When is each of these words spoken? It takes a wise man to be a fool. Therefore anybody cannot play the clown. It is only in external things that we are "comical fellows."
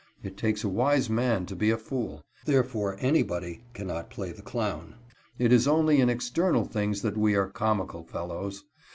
It 0.23 0.35
takes 0.35 0.63
a 0.63 0.67
wise 0.67 1.11
man 1.11 1.45
to 1.45 1.55
be 1.55 1.69
a 1.69 1.77
fool. 1.77 2.23
Therefore 2.43 2.95
anybody 2.99 3.61
cannot 3.75 4.09
play 4.09 4.31
the 4.31 4.41
clown. 4.41 4.95
It 5.37 5.53
is 5.53 5.67
only 5.67 6.01
in 6.01 6.09
external 6.09 6.65
things 6.65 7.03
that 7.03 7.17
we 7.17 7.35
are 7.35 7.47
"comical 7.47 8.03
fellows." 8.03 8.63